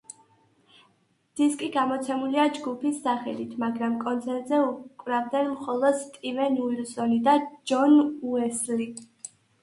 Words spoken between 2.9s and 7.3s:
სახელით, მაგრამ კონცერტზე უკრავდნენ მხოლოდ სტივენ უილსონი